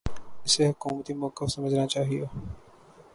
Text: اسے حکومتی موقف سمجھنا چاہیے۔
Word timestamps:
اسے 0.45 0.63
حکومتی 0.69 1.13
موقف 1.21 1.47
سمجھنا 1.55 1.85
چاہیے۔ 1.93 2.23